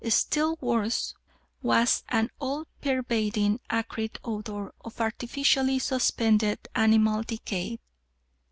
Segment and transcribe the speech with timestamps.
[0.09, 1.13] Still worse
[1.61, 7.77] was an all pervading, acrid odour of artificially suspended animal decay.